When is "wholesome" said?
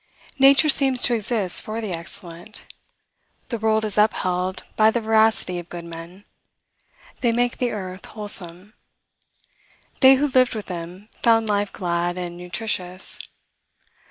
8.07-8.73